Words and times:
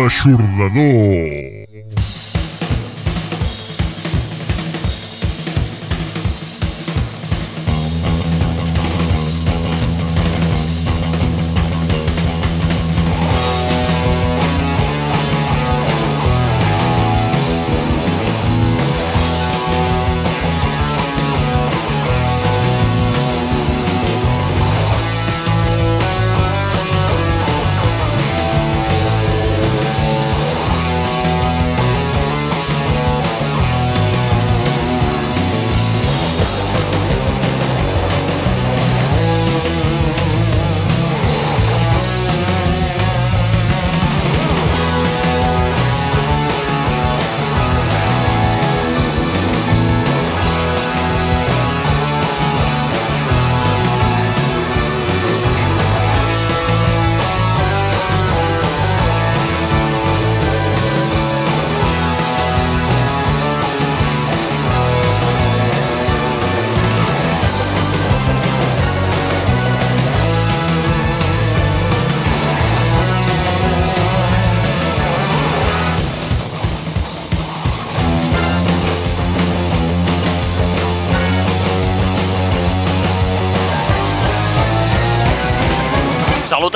L'aixordador. 0.00 1.49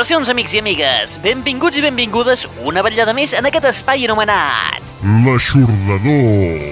Salutacions, 0.04 0.28
amics 0.28 0.52
i 0.52 0.58
amigues! 0.60 1.12
Benvinguts 1.24 1.78
i 1.80 1.82
benvingudes 1.86 2.42
una 2.68 2.82
vetllada 2.84 3.14
més 3.16 3.32
en 3.32 3.46
aquest 3.48 3.64
espai 3.70 4.02
anomenat... 4.04 4.84
L'aixordador. 5.24 6.66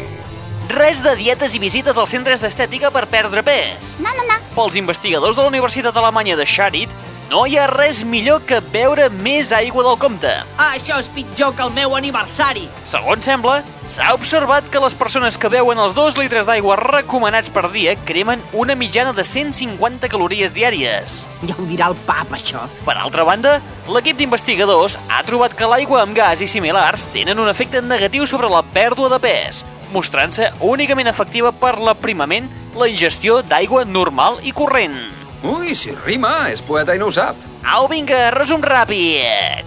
Res 0.75 1.01
de 1.01 1.15
dietes 1.17 1.57
i 1.57 1.63
visites 1.63 1.97
als 1.97 2.13
centres 2.13 2.45
d'estètica 2.45 2.91
per 2.93 3.07
perdre 3.09 3.41
pes. 3.47 3.95
No, 4.05 4.13
no, 4.19 4.27
no. 4.29 4.37
Pels 4.53 4.77
investigadors 4.77 5.41
de 5.41 5.47
la 5.47 5.49
Universitat 5.49 5.97
Alemanya 5.97 6.37
de 6.37 6.45
Sharit, 6.45 6.93
no 7.33 7.47
hi 7.49 7.55
ha 7.57 7.65
res 7.71 8.03
millor 8.05 8.43
que 8.45 8.59
beure 8.75 9.07
més 9.25 9.55
aigua 9.57 9.87
del 9.87 9.95
compte. 9.97 10.31
Això 10.61 10.99
és 11.01 11.07
pitjor 11.15 11.55
que 11.57 11.65
el 11.65 11.71
meu 11.73 11.95
aniversari. 11.97 12.67
Segons 12.85 13.25
sembla, 13.25 13.55
s'ha 13.89 14.11
observat 14.13 14.69
que 14.69 14.83
les 14.85 14.93
persones 15.01 15.39
que 15.41 15.49
beuen 15.49 15.81
els 15.81 15.97
2 15.97 16.19
litres 16.21 16.45
d'aigua 16.45 16.77
recomanats 16.83 17.49
per 17.55 17.71
dia 17.73 17.95
cremen 18.05 18.43
una 18.53 18.77
mitjana 18.77 19.15
de 19.17 19.25
150 19.25 20.11
calories 20.13 20.53
diàries. 20.53 21.23
Ja 21.49 21.57
ho 21.57 21.65
dirà 21.71 21.89
el 21.89 21.97
pap, 22.05 22.37
això. 22.37 22.67
Per 22.85 22.99
altra 22.99 23.25
banda, 23.25 23.55
l'equip 23.89 24.21
d'investigadors 24.21 24.99
ha 25.09 25.25
trobat 25.25 25.57
que 25.57 25.71
l'aigua 25.73 26.03
amb 26.03 26.19
gas 26.19 26.45
i 26.45 26.51
similars 26.53 27.09
tenen 27.17 27.41
un 27.41 27.49
efecte 27.49 27.81
negatiu 27.81 28.29
sobre 28.29 28.53
la 28.53 28.61
pèrdua 28.77 29.09
de 29.15 29.23
pes, 29.25 29.65
mostrant-se 29.97 30.53
únicament 30.61 31.09
efectiva 31.09 31.57
per 31.57 31.79
l'aprimament, 31.81 32.53
la 32.77 32.93
ingestió 32.93 33.41
d'aigua 33.41 33.89
normal 33.89 34.43
i 34.45 34.53
corrent. 34.53 35.22
Ui, 35.43 35.75
si 35.75 35.91
rima, 36.05 36.53
és 36.55 36.61
poeta 36.63 36.95
i 36.95 37.01
no 37.03 37.09
ho 37.11 37.15
sap. 37.15 37.39
Au, 37.67 37.89
vinga, 37.91 38.29
resum 38.31 38.63
ràpid. 38.63 39.67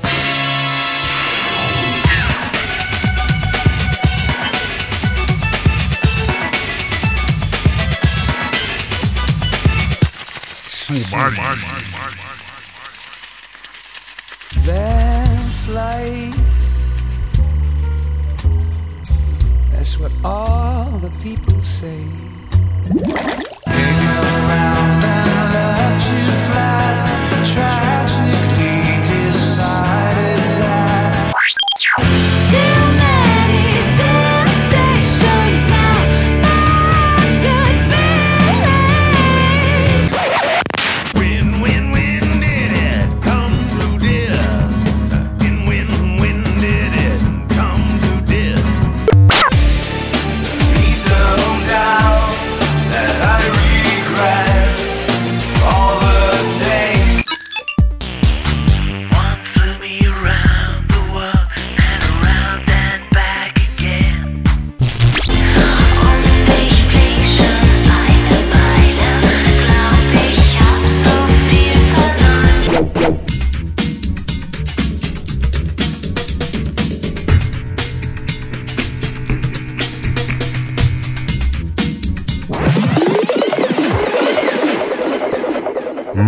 Sumari. 10.86 11.44
That's 14.64 15.68
life. 15.68 16.40
That's 19.74 20.00
what 20.00 20.12
all 20.24 20.88
the 21.04 21.12
people 21.22 21.62
say. 21.62 22.02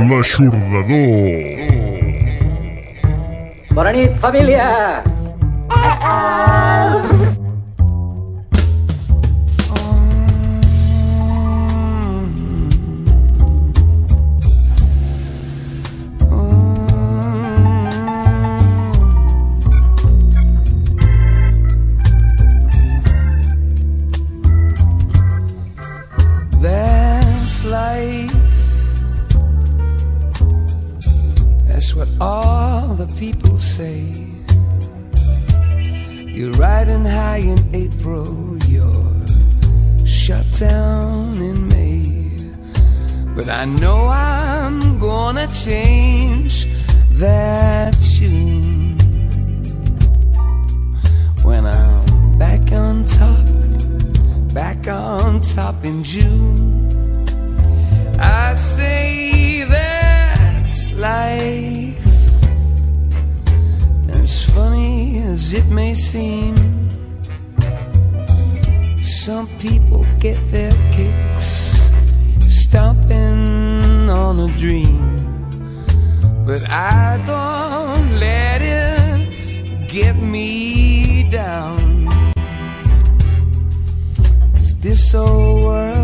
L'aixordador. 0.09 1.68
Bona 3.75 3.91
nit, 3.91 4.12
família! 4.23 4.68
That's 5.69 6.47
seem, 66.18 66.56
some 69.04 69.48
people 69.60 70.04
get 70.19 70.38
their 70.52 70.75
kicks 70.96 71.50
stomping 72.60 74.10
on 74.10 74.34
a 74.48 74.50
dream. 74.62 74.98
But 76.48 76.62
I 76.69 77.22
don't 77.31 78.10
let 78.25 78.60
it 78.62 79.90
get 79.96 80.16
me 80.36 81.30
down. 81.40 81.78
'Cause 84.54 84.74
this 84.86 85.04
old 85.14 85.64
world 85.66 85.96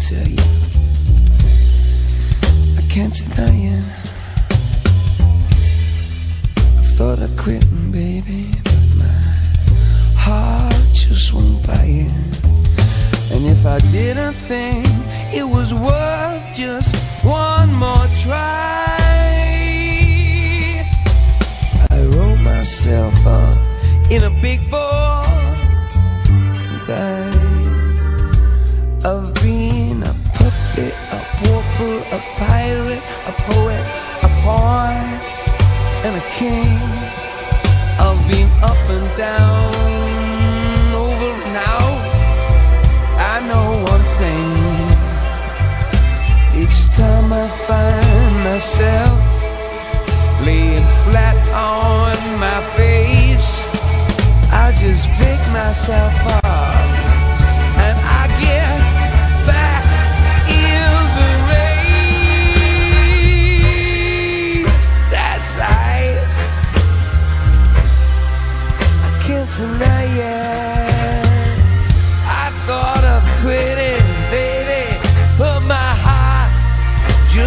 tell 0.00 0.26
you. 0.26 0.42
I 2.78 2.82
can't 2.88 3.14
deny 3.14 3.54
it. 3.76 3.84
I 6.78 6.84
thought 6.96 7.18
I 7.20 7.28
quit, 7.36 7.64
baby, 7.92 8.46
but 8.64 8.86
my 8.96 9.18
heart 10.16 10.72
just 10.92 11.34
won't 11.34 11.66
buy 11.66 11.84
it. 11.84 12.12
And 13.32 13.46
if 13.46 13.66
I 13.66 13.78
didn't 13.92 14.32
think 14.32 14.86
it 15.34 15.46
was 15.46 15.74
worth 15.74 16.56
just 16.56 16.96
one 17.22 17.70
more 17.74 18.06
try, 18.22 18.96
I 21.90 22.00
roll 22.16 22.36
myself 22.36 23.26
up 23.26 23.58
in 24.10 24.24
a 24.24 24.30
big 24.30 24.60
ball 24.70 25.24
a 32.12 32.18
pirate, 32.38 33.02
a 33.26 33.32
poet, 33.46 33.86
a 34.22 34.28
pawn, 34.42 34.96
and 36.04 36.16
a 36.16 36.24
king. 36.34 36.78
I've 38.02 38.20
been 38.28 38.50
up 38.62 38.82
and 38.96 39.08
down, 39.16 39.74
over 40.92 41.30
and 41.46 41.56
out. 41.74 42.00
I 43.32 43.36
know 43.48 43.68
one 43.92 44.06
thing. 44.18 44.50
Each 46.60 46.80
time 46.96 47.32
I 47.32 47.46
find 47.68 48.34
myself 48.44 49.18
laying 50.44 50.88
flat 51.04 51.38
on 51.54 52.16
my 52.40 52.60
face, 52.76 53.66
I 54.50 54.74
just 54.80 55.06
pick 55.20 55.38
myself 55.52 56.26
up 56.26 56.49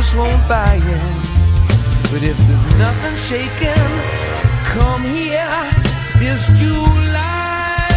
just 0.04 0.18
won't 0.18 0.48
buy 0.50 0.76
it. 0.76 1.14
But 2.12 2.24
if 2.24 2.38
there's 2.48 2.66
nothing 2.78 3.16
shaking, 3.16 3.92
come 4.76 5.02
here 5.02 5.64
this 6.20 6.48
July. 6.60 7.88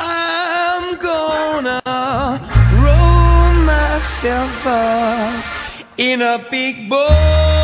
I'm 0.00 0.96
gonna 0.96 1.82
roll 2.84 3.52
myself 3.66 4.66
up 4.66 5.44
in 5.98 6.22
a 6.22 6.38
big 6.50 6.88
ball 6.88 7.59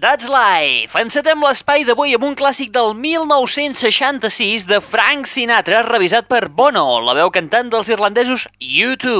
That's 0.00 0.30
Life! 0.32 0.96
Encetem 0.96 1.42
l'espai 1.44 1.82
d'avui 1.84 2.14
amb 2.16 2.22
un 2.24 2.36
clàssic 2.38 2.70
del 2.72 2.94
1966 2.96 4.64
de 4.70 4.78
Frank 4.80 5.28
Sinatra, 5.28 5.82
revisat 5.84 6.24
per 6.30 6.46
Bono, 6.48 7.02
la 7.04 7.12
veu 7.18 7.28
cantant 7.34 7.68
dels 7.68 7.90
irlandesos 7.92 8.46
U2. 8.64 9.10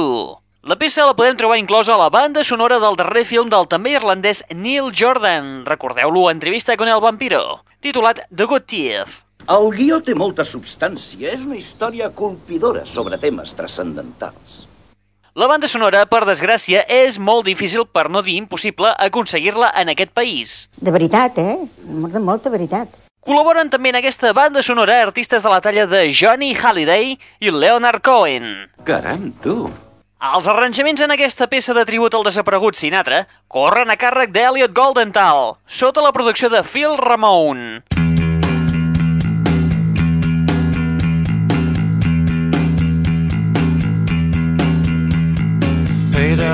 La 0.65 0.79
peça 0.81 1.05
la 1.05 1.13
podem 1.13 1.37
trobar 1.37 1.59
inclosa 1.61 1.93
a 1.93 1.99
la 2.01 2.09
banda 2.09 2.41
sonora 2.41 2.79
del 2.81 2.97
darrer 2.97 3.27
film 3.29 3.51
del 3.53 3.69
també 3.69 3.93
irlandès 3.93 4.41
Neil 4.55 4.89
Jordan, 4.89 5.67
recordeu-lo 5.69 6.31
entrevista 6.31 6.73
con 6.81 6.89
el 6.89 7.03
vampiro, 7.03 7.61
titulat 7.85 8.25
The 8.33 8.49
Good 8.49 8.65
Thief. 8.73 9.21
El 9.53 9.69
guió 9.77 10.01
té 10.01 10.17
molta 10.17 10.41
substància. 10.45 11.29
És 11.35 11.45
una 11.45 11.61
història 11.61 12.09
colpidora 12.09 12.87
sobre 12.89 13.21
temes 13.21 13.53
transcendentals. 13.57 14.70
La 15.33 15.47
banda 15.47 15.63
sonora, 15.71 16.01
per 16.11 16.25
desgràcia, 16.27 16.81
és 16.91 17.15
molt 17.15 17.45
difícil, 17.47 17.85
per 17.87 18.09
no 18.11 18.19
dir 18.19 18.33
impossible, 18.35 18.89
aconseguir-la 18.99 19.69
en 19.79 19.93
aquest 19.93 20.11
país. 20.11 20.55
De 20.75 20.91
veritat, 20.91 21.37
eh? 21.39 21.55
De 21.87 22.19
molta 22.19 22.51
veritat. 22.51 22.91
Col·laboren 23.23 23.71
també 23.71 23.93
en 23.93 23.99
aquesta 24.01 24.33
banda 24.35 24.59
sonora 24.59 24.97
artistes 25.05 25.45
de 25.45 25.53
la 25.53 25.61
talla 25.63 25.85
de 25.87 26.03
Johnny 26.11 26.51
Halliday 26.51 27.15
i 27.39 27.55
Leonard 27.55 28.03
Cohen. 28.03 28.67
Caram, 28.83 29.29
tu. 29.39 29.71
Els 30.35 30.51
arranjaments 30.51 30.99
en 31.07 31.15
aquesta 31.15 31.47
peça 31.47 31.71
de 31.73 31.87
tribut 31.87 32.11
al 32.11 32.27
desaparegut 32.27 32.75
Sinatra 32.75 33.23
corren 33.47 33.89
a 33.89 33.95
càrrec 33.95 34.35
d'Elliot 34.35 34.75
Goldenthal, 34.75 35.55
sota 35.65 36.03
la 36.03 36.11
producció 36.11 36.51
de 36.51 36.59
Phil 36.67 36.99
Ramone. 36.99 38.00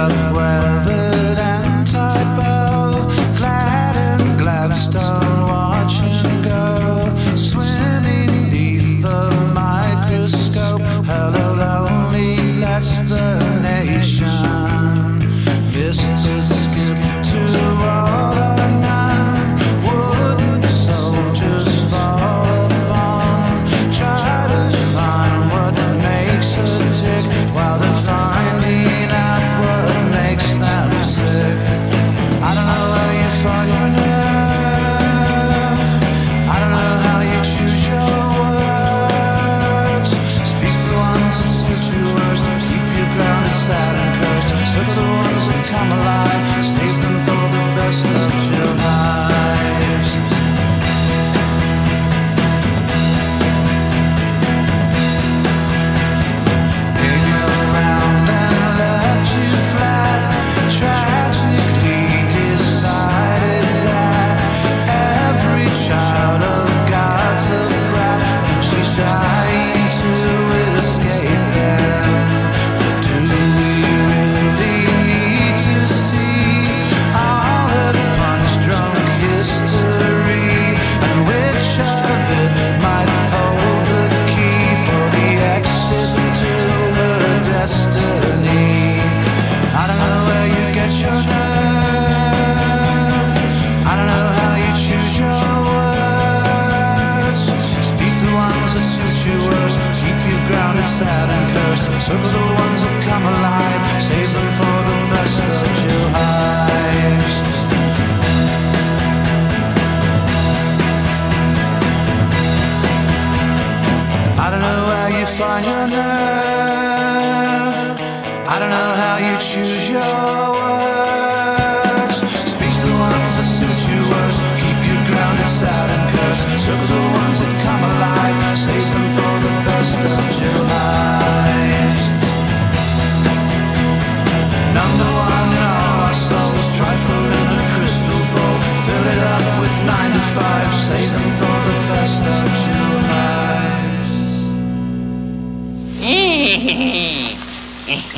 puedo. 0.05 0.76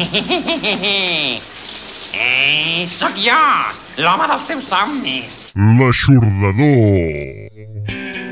Eh, 2.11 2.87
sóc 2.89 3.13
jo, 3.21 3.37
l'home 4.01 4.25
dels 4.31 4.45
teus 4.49 4.65
somnis. 4.65 5.35
L'aixordador. 5.77 6.73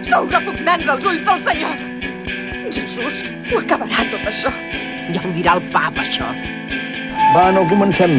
Sou 0.10 0.25
repugnants 0.31 0.89
als 0.89 1.05
ulls 1.05 1.22
del 1.27 1.43
Senyor. 1.46 1.75
Jesús, 2.74 3.22
ho 3.51 3.62
acabarà 3.62 4.07
tot 4.10 4.25
això. 4.34 4.50
Ja 5.13 5.22
ho 5.22 5.29
dirà 5.36 5.53
el 5.60 5.63
papa, 5.69 6.01
això. 6.01 6.25
Va, 7.36 7.51
no 7.53 7.67
comencem. 7.69 8.17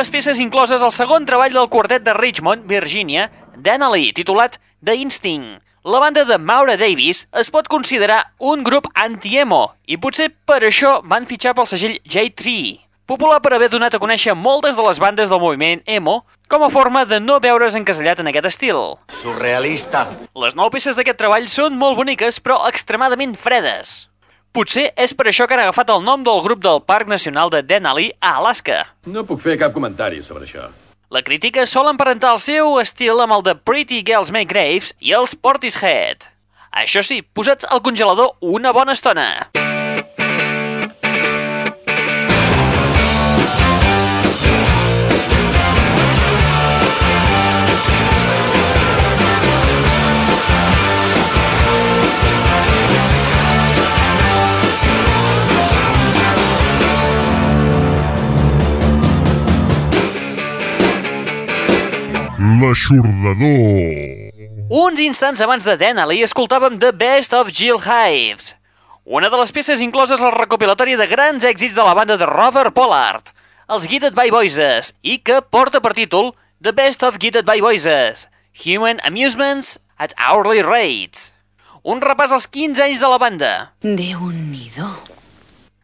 Noves 0.00 0.08
peces 0.08 0.38
incloses 0.40 0.80
al 0.80 0.94
segon 0.96 1.26
treball 1.28 1.52
del 1.52 1.66
quartet 1.68 2.00
de 2.00 2.14
Richmond, 2.16 2.62
Virginia, 2.64 3.26
d'Annalee, 3.52 4.14
titulat 4.16 4.56
The 4.80 4.94
Instinct. 4.96 5.60
La 5.84 5.98
banda 6.00 6.24
de 6.24 6.38
Maura 6.38 6.78
Davis 6.80 7.26
es 7.36 7.50
pot 7.52 7.68
considerar 7.68 8.32
un 8.38 8.64
grup 8.64 8.88
anti-emo 8.96 9.74
i 9.84 9.98
potser 10.00 10.30
per 10.48 10.62
això 10.64 11.02
van 11.04 11.28
fitxar 11.28 11.52
pel 11.52 11.68
segell 11.68 11.98
J3, 12.08 12.80
popular 13.04 13.42
per 13.44 13.52
haver 13.52 13.68
donat 13.68 13.92
a 13.92 14.00
conèixer 14.00 14.32
moltes 14.32 14.78
de 14.80 14.88
les 14.88 15.02
bandes 15.04 15.28
del 15.28 15.42
moviment 15.42 15.84
emo 15.84 16.22
com 16.48 16.64
a 16.64 16.72
forma 16.72 17.04
de 17.04 17.20
no 17.20 17.36
veure's 17.36 17.76
encasellat 17.76 18.24
en 18.24 18.32
aquest 18.32 18.48
estil. 18.54 18.80
Surrealista. 19.20 20.06
Les 20.32 20.56
nou 20.56 20.72
peces 20.72 20.96
d'aquest 20.96 21.20
treball 21.20 21.44
són 21.44 21.76
molt 21.76 22.00
boniques 22.00 22.40
però 22.40 22.62
extremadament 22.72 23.36
fredes. 23.36 24.09
Potser 24.50 24.88
és 24.98 25.12
per 25.14 25.28
això 25.30 25.44
que 25.46 25.54
han 25.54 25.60
agafat 25.62 25.92
el 25.94 26.00
nom 26.02 26.24
del 26.26 26.40
grup 26.42 26.58
del 26.64 26.80
Parc 26.82 27.06
Nacional 27.06 27.52
de 27.54 27.60
Denali 27.62 28.08
a 28.18 28.32
Alaska. 28.40 28.80
No 29.06 29.22
puc 29.28 29.44
fer 29.44 29.54
cap 29.60 29.70
comentari 29.76 30.24
sobre 30.26 30.48
això. 30.48 30.66
La 31.14 31.22
crítica 31.22 31.68
sol 31.70 31.86
emparentar 31.90 32.32
el 32.34 32.42
seu 32.42 32.80
estil 32.82 33.22
amb 33.22 33.36
el 33.36 33.46
de 33.46 33.54
Pretty 33.54 34.02
Girls 34.02 34.34
Make 34.34 34.50
Graves 34.50 34.90
i 34.98 35.14
els 35.14 35.36
Portishead. 35.38 36.26
Això 36.82 37.06
sí, 37.06 37.22
posats 37.22 37.66
al 37.70 37.82
congelador 37.86 38.34
una 38.42 38.74
bona 38.74 38.98
estona. 38.98 39.28
L'aixordador. 62.60 64.30
Uns 64.70 65.00
instants 65.00 65.40
abans 65.40 65.64
de 65.66 65.76
Denali 65.80 66.20
escoltàvem 66.22 66.78
The 66.78 66.92
Best 66.92 67.32
of 67.34 67.50
Jill 67.50 67.80
Hives, 67.80 68.54
Una 69.10 69.26
de 69.26 69.38
les 69.40 69.50
peces 69.50 69.80
incloses 69.80 70.20
al 70.22 70.30
recopilatori 70.36 70.92
de 70.94 71.06
grans 71.10 71.42
èxits 71.42 71.72
de 71.74 71.82
la 71.82 71.96
banda 71.98 72.14
de 72.20 72.26
Robert 72.28 72.70
Pollard, 72.76 73.32
els 73.66 73.88
Guided 73.90 74.14
by 74.14 74.30
Voices, 74.30 74.92
i 75.02 75.16
que 75.18 75.40
porta 75.42 75.80
per 75.82 75.96
títol 75.98 76.34
The 76.62 76.70
Best 76.76 77.02
of 77.02 77.16
Guided 77.18 77.48
by 77.48 77.58
Voices, 77.64 78.28
Human 78.62 79.00
Amusements 79.02 79.80
at 79.98 80.14
Hourly 80.14 80.62
Rates. 80.62 81.32
Un 81.82 81.98
repàs 82.04 82.30
als 82.30 82.46
15 82.46 82.84
anys 82.84 83.02
de 83.02 83.10
la 83.10 83.18
banda. 83.18 83.50
Déu-n'hi-do. 83.82 84.92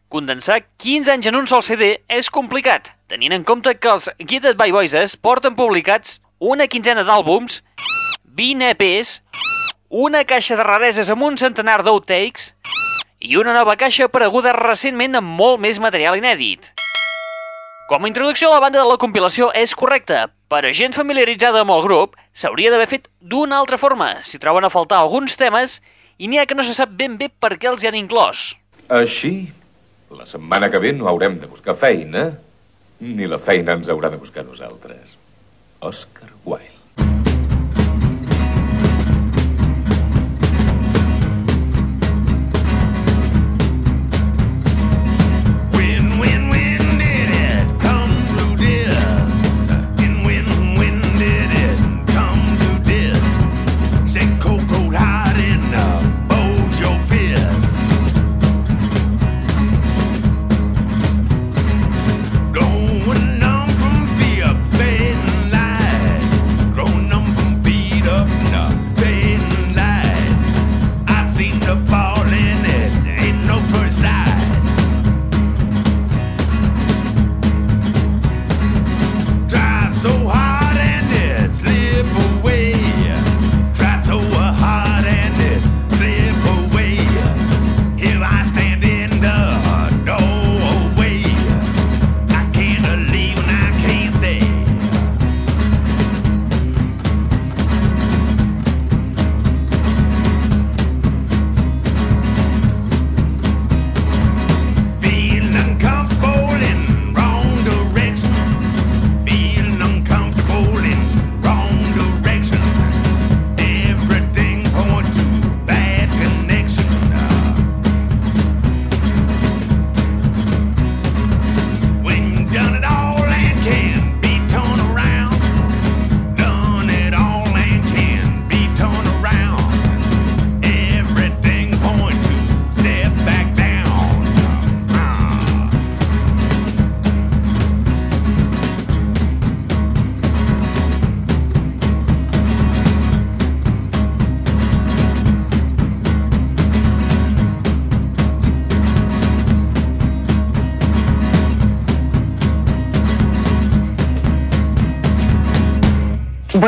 Condensar 0.07 0.61
15 0.77 1.17
anys 1.17 1.27
en 1.27 1.41
un 1.41 1.51
sol 1.51 1.65
CD 1.65 1.97
és 2.07 2.29
complicat, 2.31 2.93
tenint 3.11 3.35
en 3.35 3.43
compte 3.43 3.75
que 3.75 3.91
els 3.91 4.07
Guided 4.21 4.55
by 4.61 4.71
Voices 4.71 5.17
porten 5.17 5.57
publicats 5.59 6.21
una 6.39 6.67
quinzena 6.69 7.03
d'àlbums, 7.03 7.61
20 8.37 8.69
EPs, 8.75 9.21
una 9.89 10.23
caixa 10.27 10.57
de 10.57 10.65
rareses 10.65 11.09
amb 11.09 11.25
un 11.25 11.37
centenar 11.37 11.81
d'outtakes 11.83 12.51
i 13.25 13.37
una 13.41 13.55
nova 13.55 13.77
caixa 13.79 14.05
apareguda 14.05 14.53
recentment 14.53 15.17
amb 15.17 15.31
molt 15.39 15.59
més 15.63 15.79
material 15.81 16.17
inèdit. 16.19 16.73
Com 17.87 18.03
a 18.03 18.09
introducció, 18.11 18.51
la 18.51 18.59
banda 18.59 18.81
de 18.83 18.85
la 18.85 18.99
compilació 18.99 19.47
és 19.55 19.73
correcta, 19.73 20.27
però 20.51 20.69
gent 20.75 20.93
familiaritzada 20.93 21.63
amb 21.63 21.73
el 21.73 21.85
grup 21.85 22.17
s'hauria 22.35 22.69
d'haver 22.69 22.89
fet 22.91 23.07
d'una 23.19 23.57
altra 23.57 23.79
forma 23.79 24.11
si 24.27 24.39
troben 24.43 24.67
a 24.67 24.71
faltar 24.73 24.99
alguns 24.99 25.39
temes 25.39 25.79
i 26.19 26.27
n'hi 26.27 26.41
ha 26.41 26.45
que 26.45 26.57
no 26.57 26.65
se 26.67 26.75
sap 26.77 26.93
ben 26.99 27.17
bé 27.17 27.29
per 27.29 27.55
què 27.55 27.71
els 27.71 27.81
hi 27.81 27.89
han 27.89 27.97
inclòs. 27.97 28.51
Així, 28.93 29.49
la 30.11 30.27
setmana 30.27 30.69
que 30.69 30.81
ve 30.83 30.93
no 30.93 31.07
haurem 31.09 31.39
de 31.39 31.49
buscar 31.49 31.77
feina, 31.79 32.29
ni 32.99 33.25
la 33.27 33.39
feina 33.39 33.79
ens 33.79 33.89
haurà 33.89 34.11
de 34.11 34.19
buscar 34.21 34.45
nosaltres. 34.45 35.16
Oscar 35.81 36.29
Wilde. 36.45 36.76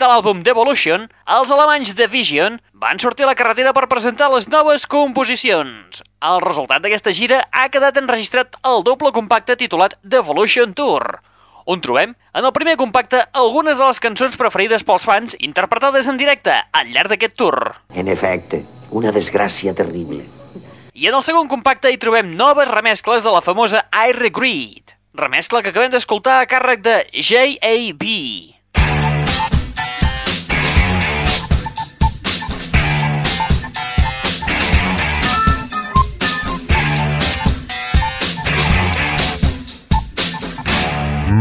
De 0.00 0.08
l'àlbum 0.08 0.42
Devolution, 0.42 1.06
els 1.28 1.50
alemanys 1.52 1.94
de 1.94 2.08
Vision 2.08 2.58
van 2.72 2.98
sortir 2.98 3.26
a 3.26 3.30
la 3.30 3.36
carretera 3.38 3.74
per 3.76 3.88
presentar 3.90 4.30
les 4.32 4.48
noves 4.48 4.86
composicions. 4.88 6.02
El 6.24 6.40
resultat 6.44 6.82
d'aquesta 6.82 7.12
gira 7.16 7.42
ha 7.52 7.68
quedat 7.72 8.00
enregistrat 8.00 8.56
al 8.62 8.84
doble 8.86 9.12
compacte 9.12 9.58
titulat 9.60 9.98
Devolution 10.02 10.72
Tour, 10.74 11.20
on 11.70 11.80
trobem, 11.84 12.14
en 12.34 12.44
el 12.44 12.52
primer 12.52 12.76
compacte, 12.80 13.20
algunes 13.32 13.78
de 13.78 13.86
les 13.86 14.00
cançons 14.02 14.36
preferides 14.40 14.82
pels 14.86 15.04
fans 15.06 15.36
interpretades 15.38 16.08
en 16.10 16.18
directe 16.18 16.56
al 16.72 16.90
llarg 16.90 17.12
d'aquest 17.12 17.36
tour. 17.38 17.56
En 17.94 18.08
efecte, 18.10 18.64
una 18.90 19.12
desgràcia 19.14 19.74
terrible. 19.76 20.24
I 20.94 21.06
en 21.06 21.14
el 21.14 21.22
segon 21.22 21.48
compacte 21.48 21.92
hi 21.92 22.00
trobem 22.00 22.32
noves 22.36 22.68
remescles 22.70 23.22
de 23.22 23.34
la 23.34 23.44
famosa 23.44 23.84
I 23.92 24.16
Regret, 24.16 24.96
remescla 25.14 25.62
que 25.62 25.70
acabem 25.70 25.92
d'escoltar 25.94 26.40
a 26.40 26.48
càrrec 26.50 26.82
de 26.82 26.96
J.A.B. 27.14 28.59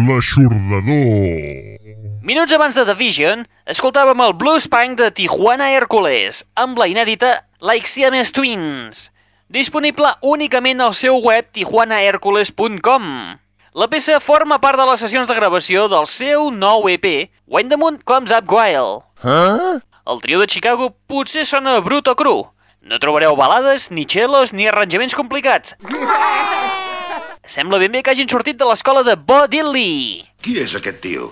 L'aixordador. 0.07 1.79
Minuts 2.23 2.53
abans 2.53 2.75
de 2.77 2.85
The 2.85 2.93
Vision, 2.95 3.43
escoltàvem 3.67 4.21
el 4.23 4.35
blues 4.37 4.67
punk 4.71 4.99
de 4.99 5.09
Tijuana 5.11 5.71
Hércules, 5.73 6.43
amb 6.55 6.79
la 6.79 6.87
inèdita 6.91 7.31
Like 7.59 7.89
Siamese 7.89 8.31
Twins, 8.35 9.09
disponible 9.51 10.13
únicament 10.21 10.79
al 10.85 10.95
seu 10.95 11.19
web 11.25 11.49
tijuanahercules.com. 11.57 13.09
La 13.75 13.87
peça 13.91 14.21
forma 14.23 14.59
part 14.63 14.79
de 14.79 14.87
les 14.87 15.03
sessions 15.03 15.27
de 15.27 15.35
gravació 15.35 15.87
del 15.91 16.07
seu 16.09 16.49
nou 16.53 16.87
EP, 16.91 17.29
When 17.45 17.69
the 17.69 17.77
Moon 17.77 17.99
Comes 18.05 18.31
Up 18.35 18.51
Wild. 18.51 19.03
Huh? 19.25 19.79
El 20.07 20.21
trio 20.23 20.39
de 20.39 20.47
Chicago 20.47 20.93
potser 21.07 21.45
sona 21.49 21.79
brut 21.83 22.07
o 22.07 22.15
cru. 22.15 22.37
No 22.81 22.99
trobareu 23.03 23.35
balades, 23.35 23.91
ni 23.91 24.07
cellos, 24.07 24.53
ni 24.53 24.69
arranjaments 24.69 25.17
complicats. 25.17 25.75
Sembla 27.49 27.79
ben 27.81 27.89
bé 27.89 28.03
que 28.05 28.11
hagin 28.13 28.29
sortit 28.29 28.59
de 28.59 28.65
l'escola 28.69 29.01
de 29.01 29.15
Bo 29.17 29.39
Diddley. 29.49 30.19
Qui 30.45 30.59
és 30.61 30.75
aquest 30.77 30.99
tio? 31.01 31.31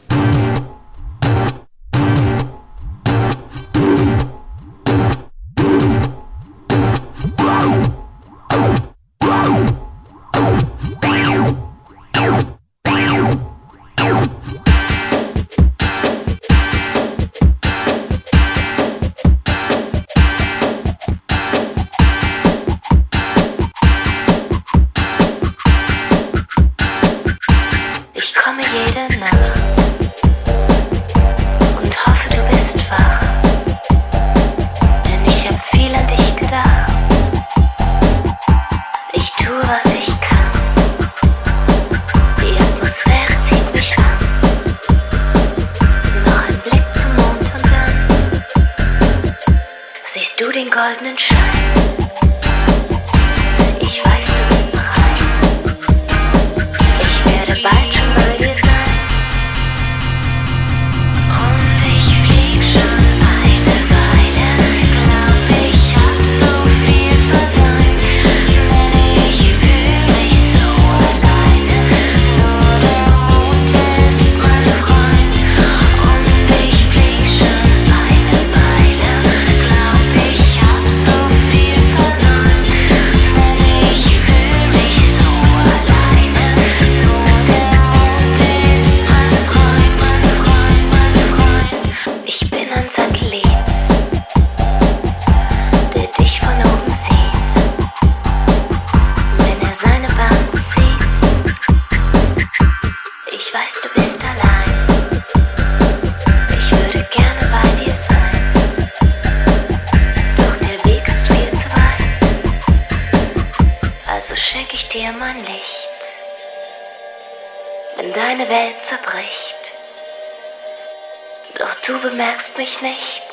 Bemerkst 122.21 122.55
mich 122.55 122.79
nicht. 122.83 123.23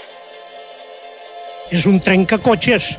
És 1.68 1.84
un 1.84 2.02
trencacotxes. 2.02 2.96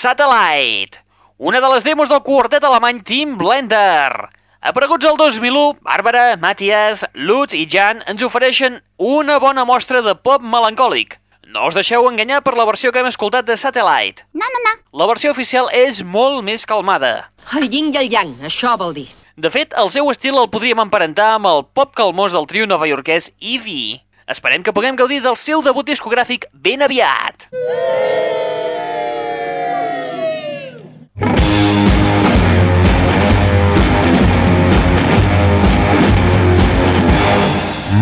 Satellite, 0.00 0.96
una 1.36 1.60
de 1.60 1.68
les 1.68 1.84
demos 1.84 2.08
del 2.08 2.22
quartet 2.24 2.64
alemany 2.64 3.02
Team 3.04 3.34
Blender. 3.36 4.30
Apareguts 4.64 5.04
el 5.04 5.18
2001, 5.20 5.74
Bàrbara, 5.84 6.38
Matthias, 6.40 7.02
Lutz 7.12 7.52
i 7.52 7.66
Jan 7.68 8.00
ens 8.08 8.24
ofereixen 8.24 8.78
una 8.96 9.36
bona 9.42 9.66
mostra 9.68 10.00
de 10.00 10.14
pop 10.16 10.40
melancòlic. 10.40 11.18
No 11.52 11.66
us 11.68 11.76
deixeu 11.76 12.08
enganyar 12.08 12.40
per 12.40 12.56
la 12.56 12.64
versió 12.64 12.94
que 12.94 13.02
hem 13.04 13.10
escoltat 13.10 13.44
de 13.44 13.58
Satellite. 13.60 14.24
No, 14.32 14.48
no, 14.48 14.64
no. 14.70 14.74
La 14.96 15.10
versió 15.10 15.34
oficial 15.36 15.68
és 15.68 16.00
molt 16.00 16.40
més 16.48 16.64
calmada. 16.64 17.28
El 17.60 17.68
yin 17.68 17.92
i 17.92 18.00
el 18.00 18.08
yang, 18.08 18.32
això 18.40 18.78
vol 18.80 18.96
dir. 18.96 19.10
De 19.36 19.52
fet, 19.52 19.76
el 19.76 19.92
seu 19.92 20.08
estil 20.08 20.40
el 20.40 20.48
podríem 20.48 20.80
emparentar 20.80 21.34
amb 21.34 21.52
el 21.52 21.66
pop 21.76 21.92
calmós 21.92 22.32
del 22.32 22.48
trio 22.48 22.64
novaiorquès 22.72 23.34
Eevee. 23.36 24.00
Esperem 24.24 24.64
que 24.64 24.72
puguem 24.72 24.96
gaudir 24.96 25.20
del 25.20 25.36
seu 25.36 25.60
debut 25.60 25.92
discogràfic 25.92 26.48
ben 26.56 26.88
aviat. 26.88 27.50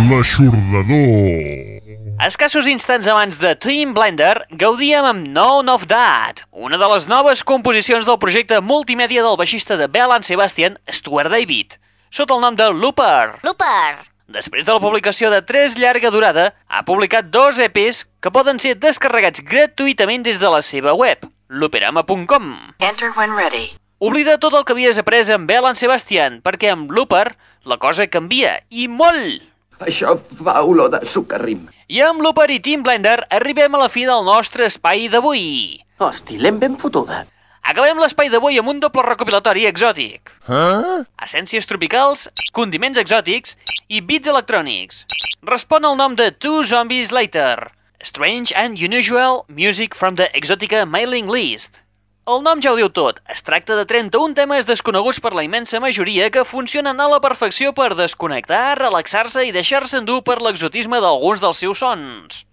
L'aixordador. 0.08 1.78
Escassos 2.18 2.66
instants 2.66 3.06
abans 3.06 3.38
de 3.38 3.54
Team 3.54 3.92
Blender, 3.94 4.46
gaudíem 4.50 5.06
amb 5.06 5.28
None 5.30 5.70
of 5.70 5.86
That, 5.90 6.42
una 6.50 6.78
de 6.78 6.88
les 6.90 7.06
noves 7.10 7.44
composicions 7.46 8.06
del 8.06 8.18
projecte 8.18 8.58
multimèdia 8.60 9.22
del 9.22 9.38
baixista 9.38 9.76
de 9.78 9.86
Bell 9.86 10.14
and 10.16 10.26
Sebastian, 10.26 10.78
Stuart 10.90 11.30
David, 11.30 11.78
sota 12.10 12.34
el 12.34 12.42
nom 12.42 12.58
de 12.58 12.70
Looper. 12.70 13.38
Looper. 13.46 14.02
Després 14.28 14.66
de 14.66 14.74
la 14.74 14.82
publicació 14.82 15.30
de 15.30 15.40
tres 15.46 15.78
llarga 15.78 16.10
durada, 16.10 16.52
ha 16.68 16.84
publicat 16.84 17.30
dos 17.30 17.58
EPs 17.58 18.04
que 18.20 18.34
poden 18.34 18.58
ser 18.58 18.74
descarregats 18.76 19.42
gratuïtament 19.42 20.26
des 20.26 20.42
de 20.42 20.50
la 20.52 20.60
seva 20.62 20.92
web, 20.98 21.22
looperama.com. 21.48 22.74
Enter 22.78 23.12
when 23.16 23.36
ready. 23.36 23.72
Oblida 23.98 24.38
tot 24.38 24.54
el 24.54 24.62
que 24.62 24.76
havies 24.76 24.98
après 25.00 25.30
amb 25.34 25.48
Bell 25.50 25.66
and 25.66 25.78
Sebastian, 25.78 26.38
perquè 26.44 26.70
amb 26.70 26.92
Looper 26.94 27.32
la 27.66 27.78
cosa 27.82 28.06
canvia, 28.06 28.60
i 28.70 28.86
molt! 28.86 29.42
Això 29.82 30.16
fa 30.38 30.60
olor 30.66 30.92
de 30.92 31.00
sucarrim. 31.06 31.66
I 31.90 32.02
amb 32.06 32.22
Looper 32.22 32.48
i 32.54 32.60
Team 32.62 32.84
Blender 32.86 33.20
arribem 33.34 33.74
a 33.74 33.82
la 33.82 33.90
fi 33.90 34.04
del 34.06 34.22
nostre 34.26 34.66
espai 34.66 35.08
d'avui. 35.10 35.80
Hosti, 35.98 36.38
l'hem 36.38 36.58
ben 36.62 36.78
fotuda. 36.78 37.24
Acabem 37.68 37.98
l'espai 38.00 38.30
d'avui 38.32 38.56
amb 38.58 38.70
un 38.70 38.78
doble 38.80 39.02
recopilatori 39.04 39.66
exòtic. 39.68 40.30
Ah? 40.48 41.02
Essències 41.20 41.66
tropicals, 41.68 42.28
condiments 42.56 43.00
exòtics 43.02 43.58
i 43.92 44.00
beats 44.00 44.30
electrònics. 44.30 45.02
Respon 45.44 45.84
al 45.84 45.98
nom 45.98 46.14
de 46.16 46.30
Two 46.32 46.62
Zombies 46.64 47.12
Later. 47.12 47.68
Strange 48.00 48.52
and 48.54 48.78
Unusual 48.78 49.44
Music 49.48 49.92
from 49.92 50.14
the 50.14 50.30
Exotica 50.32 50.86
Mailing 50.86 51.28
List. 51.28 51.82
El 52.30 52.44
nom 52.46 52.60
ja 52.62 52.70
ho 52.70 52.76
diu 52.78 52.86
tot. 52.94 53.18
Es 53.26 53.42
tracta 53.42 53.74
de 53.74 53.82
31 53.90 54.36
temes 54.38 54.68
desconeguts 54.68 55.18
per 55.18 55.32
la 55.34 55.42
immensa 55.42 55.80
majoria 55.82 56.28
que 56.30 56.44
funcionen 56.46 57.00
a 57.00 57.08
la 57.10 57.18
perfecció 57.18 57.72
per 57.74 57.96
desconnectar, 57.98 58.78
relaxar-se 58.78 59.42
i 59.48 59.50
deixar-se 59.50 59.98
endur 59.98 60.20
per 60.22 60.38
l'exotisme 60.38 61.00
d'alguns 61.02 61.42
dels 61.42 61.58
seus 61.58 61.82
sons. 61.82 62.44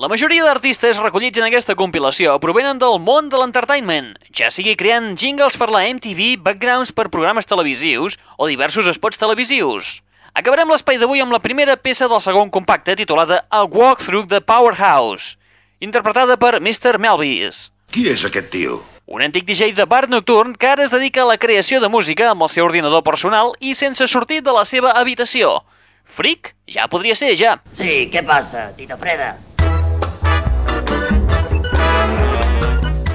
La 0.00 0.08
majoria 0.08 0.46
d'artistes 0.46 1.02
recollits 1.04 1.36
en 1.36 1.44
aquesta 1.44 1.76
compilació 1.76 2.38
provenen 2.40 2.80
del 2.80 2.96
món 3.04 3.28
de 3.28 3.36
l'entertainment, 3.36 4.14
ja 4.32 4.48
sigui 4.48 4.72
creant 4.80 5.12
jingles 5.20 5.60
per 5.60 5.68
la 5.68 5.84
MTV, 5.92 6.38
backgrounds 6.40 6.94
per 6.96 7.10
programes 7.12 7.46
televisius 7.50 8.16
o 8.38 8.48
diversos 8.48 8.88
spots 8.96 9.20
televisius. 9.20 10.00
Acabarem 10.32 10.70
l'espai 10.72 10.96
d'avui 10.96 11.20
amb 11.20 11.34
la 11.34 11.42
primera 11.44 11.74
peça 11.76 12.06
del 12.08 12.20
segon 12.24 12.48
compacte 12.48 12.94
titulada 12.96 13.42
A 13.52 13.66
Walk 13.68 14.00
Through 14.00 14.30
the 14.30 14.40
Powerhouse, 14.40 15.36
interpretada 15.78 16.38
per 16.40 16.56
Mr. 16.56 16.96
Melvis. 16.96 17.66
Qui 17.92 18.06
és 18.08 18.24
aquest 18.24 18.48
tio? 18.54 18.78
Un 19.12 19.20
antic 19.20 19.44
DJ 19.44 19.74
de 19.76 19.84
bar 19.84 20.06
nocturn 20.08 20.54
que 20.56 20.70
ara 20.70 20.86
es 20.86 20.94
dedica 20.94 21.20
a 21.20 21.28
la 21.28 21.36
creació 21.36 21.82
de 21.84 21.92
música 21.92 22.30
amb 22.30 22.46
el 22.46 22.48
seu 22.48 22.64
ordinador 22.64 23.04
personal 23.04 23.52
i 23.60 23.74
sense 23.76 24.08
sortir 24.08 24.40
de 24.40 24.56
la 24.56 24.64
seva 24.64 24.94
habitació. 24.96 25.58
Fric? 26.02 26.54
Ja 26.64 26.88
podria 26.88 27.12
ser, 27.14 27.34
ja. 27.36 27.58
Sí, 27.76 28.08
què 28.08 28.24
passa, 28.24 28.70
Tita 28.78 28.96
Freda? 28.96 29.34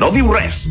No 0.00 0.08
diu 0.14 0.30
res. 0.32 0.62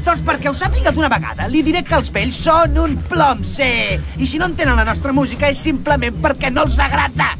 Doncs 0.00 0.24
perquè 0.26 0.48
ho 0.50 0.56
sàpiga 0.56 0.90
d'una 0.94 1.10
vegada, 1.12 1.46
li 1.52 1.60
diré 1.62 1.84
que 1.86 1.94
els 1.98 2.08
vells 2.14 2.40
són 2.42 2.78
un 2.82 2.96
plom, 3.10 3.44
sí. 3.54 3.70
I 4.18 4.26
si 4.26 4.40
no 4.40 4.48
entenen 4.50 4.80
la 4.80 4.88
nostra 4.88 5.14
música 5.14 5.52
és 5.52 5.62
simplement 5.62 6.18
perquè 6.24 6.50
no 6.50 6.64
els 6.66 6.78
agrada. 6.80 7.30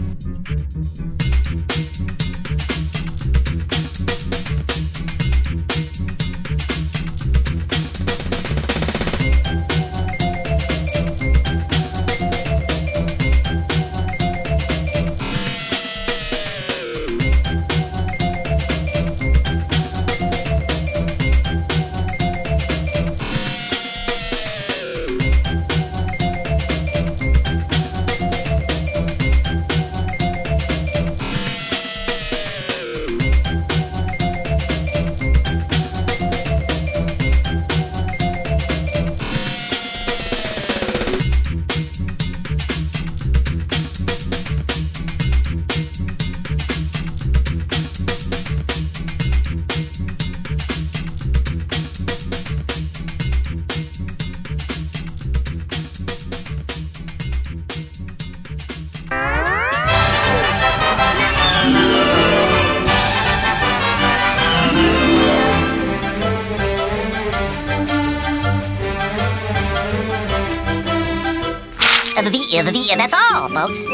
That's 72.99 73.15
all, 73.15 73.49
folks. 73.49 73.85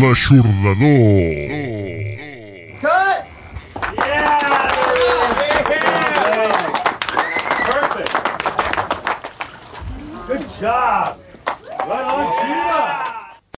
L'aixordador. 0.00 1.49